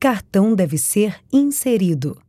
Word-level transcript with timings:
Cartão 0.00 0.54
deve 0.54 0.78
ser 0.78 1.16
inserido. 1.32 2.22